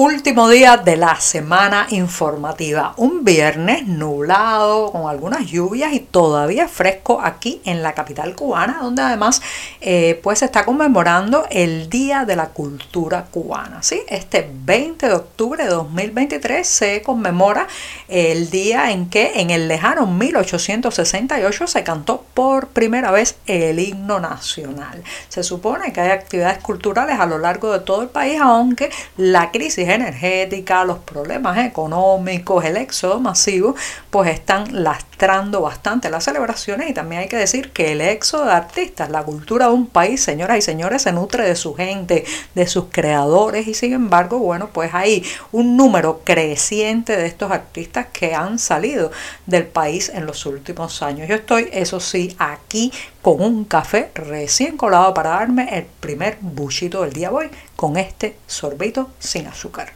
[0.00, 2.94] Último día de la semana informativa.
[2.98, 9.02] Un viernes nublado, con algunas lluvias y todavía fresco aquí en la capital cubana, donde
[9.02, 9.42] además
[9.80, 13.82] eh, pues se está conmemorando el Día de la Cultura Cubana.
[13.82, 14.00] ¿sí?
[14.06, 17.66] Este 20 de octubre de 2023 se conmemora
[18.06, 24.20] el día en que en el lejano 1868 se cantó por primera vez el himno
[24.20, 25.02] nacional.
[25.28, 29.50] Se supone que hay actividades culturales a lo largo de todo el país, aunque la
[29.50, 33.74] crisis energética, los problemas económicos, el éxodo masivo,
[34.10, 38.52] pues están lastrando bastante las celebraciones y también hay que decir que el éxodo de
[38.52, 42.24] artistas, la cultura de un país, señoras y señores, se nutre de su gente,
[42.54, 48.06] de sus creadores y sin embargo, bueno, pues hay un número creciente de estos artistas
[48.12, 49.10] que han salido
[49.46, 51.28] del país en los últimos años.
[51.28, 52.92] Yo estoy, eso sí, aquí
[53.22, 58.36] con un café recién colado para darme el primer buchito del día hoy con este
[58.48, 59.92] sorbito sin azúcar.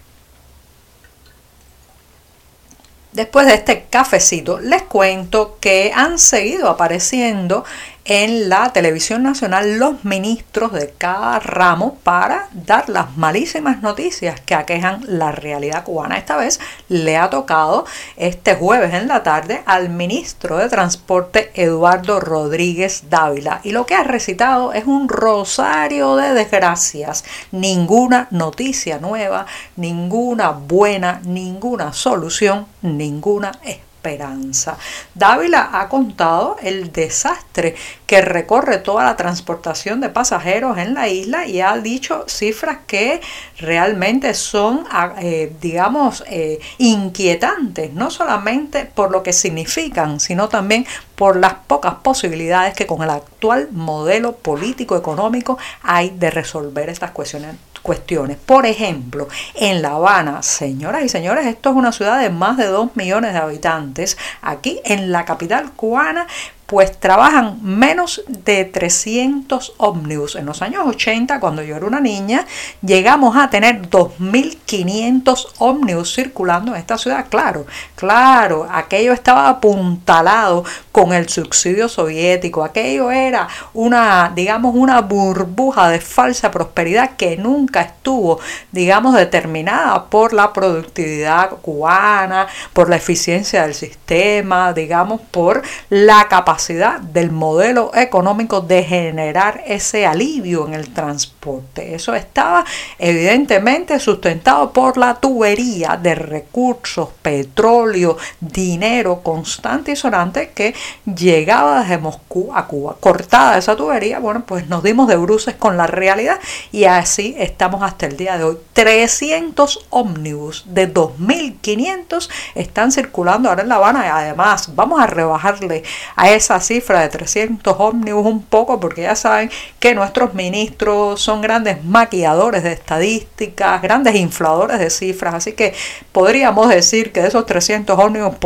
[3.10, 7.64] Después de este cafecito, les cuento que han seguido apareciendo
[8.04, 14.54] en la televisión nacional los ministros de cada ramo para dar las malísimas noticias que
[14.54, 16.18] aquejan la realidad cubana.
[16.18, 17.84] Esta vez le ha tocado
[18.16, 23.94] este jueves en la tarde al ministro de Transporte Eduardo Rodríguez Dávila y lo que
[23.94, 27.24] ha recitado es un rosario de desgracias.
[27.52, 34.76] Ninguna noticia nueva, ninguna buena, ninguna solución, ninguna esperanza esperanza.
[35.14, 41.46] Dávila ha contado el desastre que recorre toda la transportación de pasajeros en la isla
[41.46, 43.20] y ha dicho cifras que
[43.58, 50.84] realmente son, ah, eh, digamos, eh, inquietantes, no solamente por lo que significan, sino también
[51.14, 57.12] por las pocas posibilidades que con el actual modelo político económico hay de resolver estas
[57.12, 58.36] cuestiones cuestiones.
[58.38, 62.66] Por ejemplo, en La Habana, señoras y señores, esto es una ciudad de más de
[62.66, 64.16] 2 millones de habitantes.
[64.40, 66.26] Aquí en la capital cubana
[66.72, 70.36] pues trabajan menos de 300 ómnibus.
[70.36, 72.46] En los años 80, cuando yo era una niña,
[72.80, 77.26] llegamos a tener 2.500 ómnibus circulando en esta ciudad.
[77.28, 82.64] Claro, claro, aquello estaba apuntalado con el subsidio soviético.
[82.64, 88.40] Aquello era una, digamos, una burbuja de falsa prosperidad que nunca estuvo,
[88.70, 95.60] digamos, determinada por la productividad cubana, por la eficiencia del sistema, digamos, por
[95.90, 101.94] la capacidad del modelo económico de generar ese alivio en el transporte.
[101.94, 102.64] Eso estaba
[102.98, 110.74] evidentemente sustentado por la tubería de recursos, petróleo, dinero constante y sonante que
[111.04, 112.96] llegaba desde Moscú a Cuba.
[113.00, 116.38] Cortada esa tubería, bueno, pues nos dimos de bruces con la realidad
[116.70, 118.58] y así estamos hasta el día de hoy.
[118.72, 125.82] 300 ómnibus de 2.500 están circulando ahora en La Habana y además vamos a rebajarle
[126.16, 131.40] a esa cifra de 300 ómnibus un poco porque ya saben que nuestros ministros son
[131.42, 135.74] grandes maquilladores de estadísticas, grandes infladores de cifras, así que
[136.12, 138.36] podríamos decir que de esos 300 ómnibus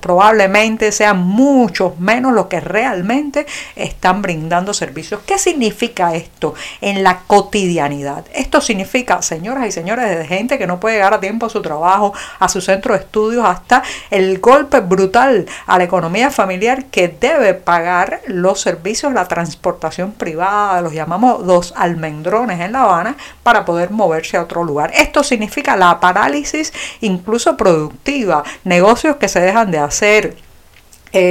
[0.00, 5.20] probablemente sean muchos menos los que realmente están brindando servicios.
[5.26, 8.24] ¿Qué significa esto en la cotidianidad?
[8.32, 11.62] Esto significa, señoras y señores, de gente que no puede llegar a tiempo a su
[11.62, 17.08] trabajo, a su centro de estudios, hasta el golpe brutal a la economía familiar que
[17.08, 23.66] debe pagar los servicios, la transportación privada, los llamamos los almendrones en La Habana, para
[23.66, 24.90] poder moverse a otro lugar.
[24.94, 26.72] Esto significa la parálisis
[27.02, 30.36] incluso productiva, negocios que se dejan de hacer,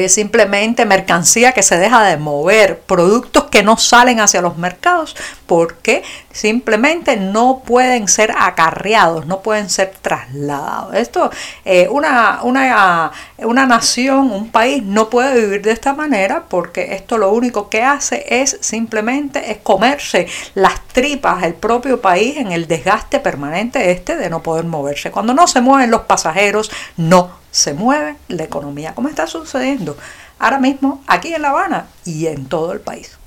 [0.07, 5.13] simplemente mercancía que se deja de mover, productos que no salen hacia los mercados
[5.45, 10.95] porque simplemente no pueden ser acarreados, no pueden ser trasladados.
[10.95, 11.29] Esto,
[11.65, 13.11] eh, una, una,
[13.45, 17.83] una nación, un país no puede vivir de esta manera porque esto lo único que
[17.83, 24.15] hace es simplemente es comerse las tripas el propio país en el desgaste permanente este
[24.15, 25.11] de no poder moverse.
[25.11, 29.97] Cuando no se mueven los pasajeros, no se mueve la economía, como está sucediendo
[30.39, 33.17] ahora mismo aquí en La Habana y en todo el país.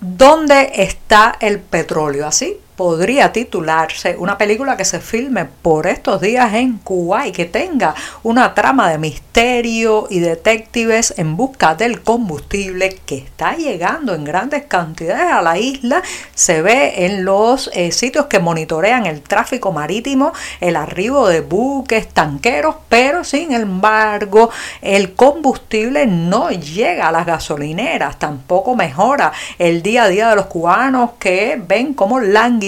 [0.00, 2.26] ¿Dónde está el petróleo?
[2.26, 7.46] Así podría titularse una película que se filme por estos días en Cuba y que
[7.46, 14.24] tenga una trama de misterio y detectives en busca del combustible que está llegando en
[14.24, 16.02] grandes cantidades a la isla.
[16.34, 22.08] Se ve en los eh, sitios que monitorean el tráfico marítimo, el arribo de buques,
[22.08, 24.50] tanqueros, pero sin embargo
[24.82, 30.46] el combustible no llega a las gasolineras, tampoco mejora el día a día de los
[30.46, 32.20] cubanos que ven cómo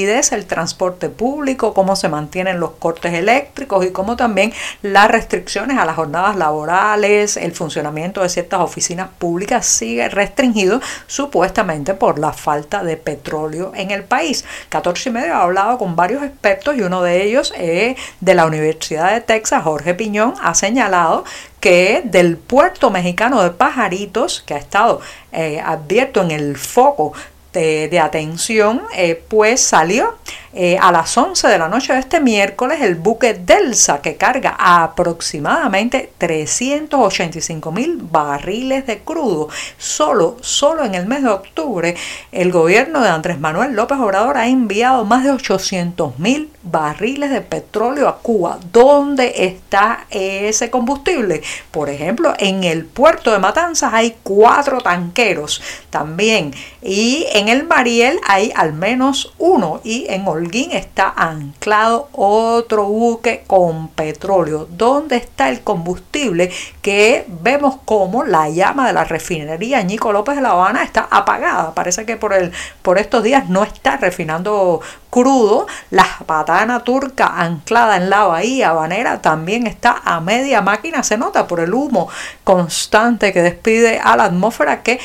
[0.06, 4.52] el transporte público, cómo se mantienen los cortes eléctricos y cómo también
[4.82, 11.94] las restricciones a las jornadas laborales, el funcionamiento de ciertas oficinas públicas sigue restringido supuestamente
[11.94, 14.44] por la falta de petróleo en el país.
[14.68, 18.46] 14 y medio ha hablado con varios expertos y uno de ellos eh, de la
[18.46, 21.24] Universidad de Texas, Jorge Piñón, ha señalado
[21.60, 25.00] que del puerto mexicano de Pajaritos, que ha estado
[25.32, 27.14] eh, abierto en el foco
[27.52, 30.16] de, atención, eh, pues salió
[30.54, 34.56] eh, a las 11 de la noche de este miércoles el buque Delsa que carga
[34.58, 39.48] aproximadamente 385 mil barriles de crudo.
[39.76, 41.96] Solo, solo en el mes de octubre
[42.32, 47.40] el gobierno de Andrés Manuel López Obrador ha enviado más de 800 mil barriles de
[47.40, 48.58] petróleo a Cuba.
[48.72, 51.42] ¿Dónde está ese combustible?
[51.70, 58.18] Por ejemplo, en el puerto de Matanzas hay cuatro tanqueros también y en el Mariel
[58.26, 64.66] hay al menos uno y en Está anclado otro buque con petróleo.
[64.70, 66.50] ¿Dónde está el combustible
[66.82, 71.74] que vemos como la llama de la refinería Ñico López de La Habana está apagada?
[71.74, 72.52] Parece que por, el,
[72.82, 74.80] por estos días no está refinando
[75.18, 75.66] crudo.
[75.90, 81.02] La patana turca anclada en la bahía habanera también está a media máquina.
[81.02, 82.08] Se nota por el humo
[82.44, 85.00] constante que despide a la atmósfera que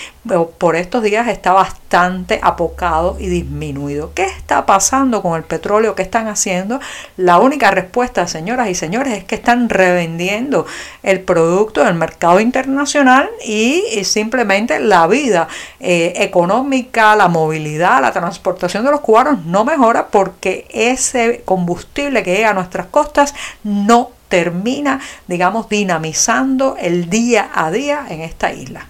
[0.58, 4.12] por estos días está bastante apocado y disminuido.
[4.14, 5.96] ¿Qué está pasando con el petróleo?
[5.96, 6.80] ¿Qué están haciendo?
[7.18, 10.66] La única respuesta, señoras y señores, es que están revendiendo
[11.02, 15.48] el producto del mercado internacional y, simplemente la vida
[15.80, 22.36] eh, económica, la movilidad, la transportación de los cubanos no mejora porque ese combustible que
[22.36, 23.34] llega a nuestras costas
[23.64, 28.88] no termina, digamos, dinamizando el día a día en esta isla.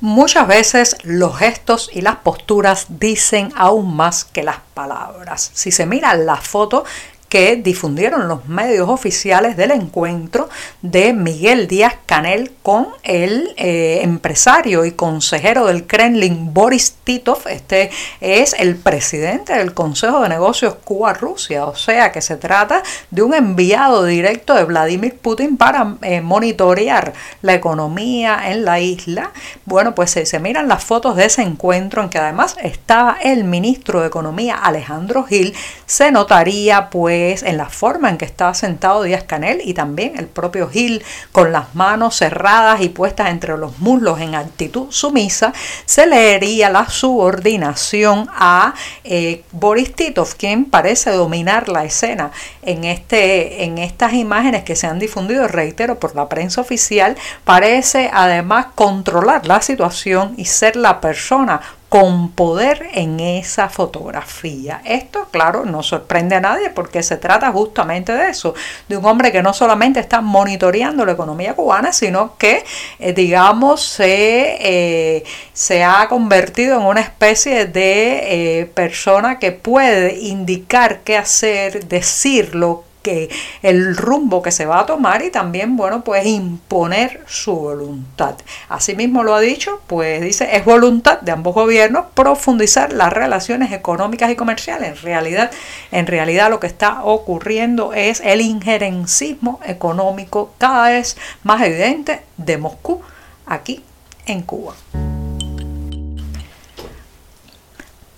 [0.00, 5.50] Muchas veces los gestos y las posturas dicen aún más que las palabras.
[5.54, 6.84] Si se mira la foto
[7.28, 10.48] que difundieron los medios oficiales del encuentro
[10.82, 17.46] de Miguel Díaz Canel con el eh, empresario y consejero del Kremlin Boris Titov.
[17.46, 17.90] Este
[18.20, 23.34] es el presidente del Consejo de Negocios Cuba-Rusia, o sea que se trata de un
[23.34, 29.32] enviado directo de Vladimir Putin para eh, monitorear la economía en la isla.
[29.66, 33.44] Bueno, pues se, se miran las fotos de ese encuentro en que además estaba el
[33.44, 35.54] ministro de Economía Alejandro Gil,
[35.86, 40.26] se notaría pues en la forma en que estaba sentado Díaz Canel y también el
[40.26, 45.52] propio Gil con las manos cerradas y puestas entre los muslos en actitud sumisa,
[45.84, 48.74] se leería la subordinación a
[49.04, 52.30] eh, Boris Titov, quien parece dominar la escena.
[52.62, 58.10] En, este, en estas imágenes que se han difundido, reitero, por la prensa oficial, parece
[58.12, 64.82] además controlar la situación y ser la persona con poder en esa fotografía.
[64.84, 68.54] Esto, claro, no sorprende a nadie porque se trata justamente de eso,
[68.88, 72.62] de un hombre que no solamente está monitoreando la economía cubana, sino que,
[72.98, 80.18] eh, digamos, se, eh, se, ha convertido en una especie de eh, persona que puede
[80.18, 83.30] indicar qué hacer, decirlo, que
[83.62, 88.34] el rumbo que se va a tomar y también, bueno, pues imponer su voluntad.
[88.68, 94.30] Asimismo lo ha dicho, pues dice, es voluntad de ambos gobiernos profundizar las relaciones económicas
[94.30, 94.90] y comerciales.
[94.90, 95.50] En realidad,
[95.90, 102.58] en realidad lo que está ocurriendo es el injerencismo económico cada vez más evidente de
[102.58, 103.00] Moscú
[103.46, 103.82] aquí
[104.26, 104.74] en Cuba.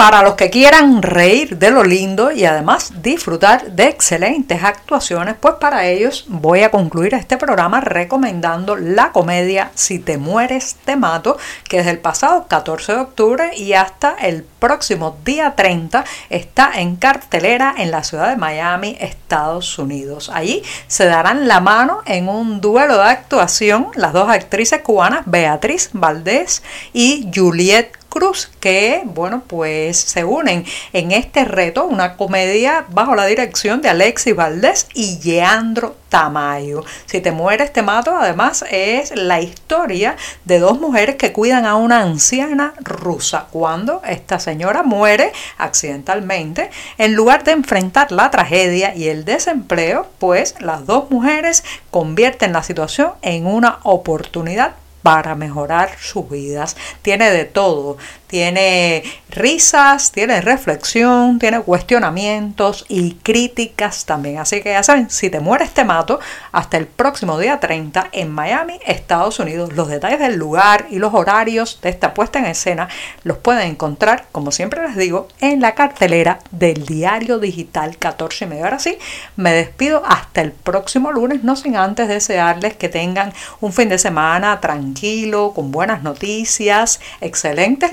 [0.01, 5.57] Para los que quieran reír de lo lindo y además disfrutar de excelentes actuaciones, pues
[5.57, 11.37] para ellos voy a concluir este programa recomendando la comedia Si te mueres te mato,
[11.69, 16.97] que desde el pasado 14 de octubre y hasta el próximo día 30 está en
[16.97, 20.31] cartelera en la ciudad de Miami, Estados Unidos.
[20.33, 25.91] Allí se darán la mano en un duelo de actuación las dos actrices cubanas Beatriz
[25.93, 26.63] Valdés
[26.95, 33.25] y Juliette Cruz, que, bueno, pues se unen en este reto, una comedia bajo la
[33.25, 36.85] dirección de Alexis Valdés y Leandro Tamayo.
[37.07, 38.17] Si te mueres, te mato.
[38.17, 43.47] Además, es la historia de dos mujeres que cuidan a una anciana rusa.
[43.53, 50.57] Cuando esta señora muere accidentalmente, en lugar de enfrentar la tragedia y el desempleo, pues
[50.59, 51.63] las dos mujeres
[51.93, 56.77] convierten la situación en una oportunidad para mejorar sus vidas.
[57.03, 57.97] Tiene de todo.
[58.31, 64.39] Tiene risas, tiene reflexión, tiene cuestionamientos y críticas también.
[64.39, 66.21] Así que ya saben, si te mueres te mato.
[66.53, 69.73] Hasta el próximo día 30 en Miami, Estados Unidos.
[69.73, 72.89] Los detalles del lugar y los horarios de esta puesta en escena
[73.25, 78.49] los pueden encontrar, como siempre les digo, en la cartelera del diario digital 14 y
[78.49, 78.65] medio.
[78.65, 78.97] Ahora sí,
[79.35, 83.99] me despido hasta el próximo lunes, no sin antes desearles que tengan un fin de
[83.99, 87.93] semana tranquilo, con buenas noticias, excelentes